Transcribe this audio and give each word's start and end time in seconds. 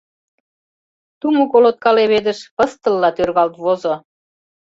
Тумо 1.19 1.43
колотка 1.51 1.89
леведыш 1.95 2.39
пыстылла 2.57 3.09
тӧргалт 3.17 3.55
возо. 3.63 3.95